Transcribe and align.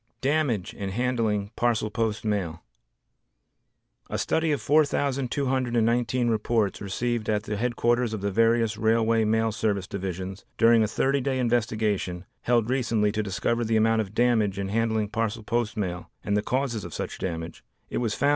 Damage 0.21 0.73
in 0.73 0.89
Handling 0.89 1.51
Parcel 1.55 1.91
Post 1.91 2.25
Mail 2.25 2.63
A 4.09 4.17
study 4.17 4.51
of 4.51 4.59
4,219 4.59 6.27
reports 6.27 6.81
received 6.81 7.29
at 7.29 7.43
the 7.43 7.55
headquarters 7.55 8.11
of 8.11 8.21
the 8.21 8.31
various 8.31 8.77
Railway 8.77 9.25
Mail 9.25 9.51
Service 9.51 9.85
Divisions 9.85 10.43
during 10.57 10.81
a 10.81 10.87
thirty 10.87 11.21
day 11.21 11.37
investigation, 11.37 12.25
held 12.41 12.67
recently 12.67 13.11
to 13.11 13.21
discover 13.21 13.63
the 13.63 13.77
amount 13.77 14.01
of 14.01 14.15
damage 14.15 14.57
in 14.57 14.69
handling 14.69 15.07
parcel 15.07 15.43
post 15.43 15.77
mail 15.77 16.09
and 16.23 16.35
the 16.35 16.41
causes 16.41 16.83
of 16.83 16.95
such 16.95 17.19
damage, 17.19 17.63
it 17.91 17.97
was 17.99 18.15
found 18.15 18.21
that 18.21 18.27
in 18.29 18.29
52. 18.29 18.29